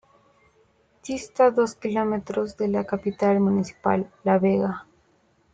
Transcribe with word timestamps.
Dista 1.03 1.51
dos 1.51 1.75
kilómetros 1.75 2.57
de 2.57 2.67
la 2.67 2.85
capital 2.87 3.39
municipal, 3.39 4.11
La 4.23 4.39
Vega. 4.39 4.87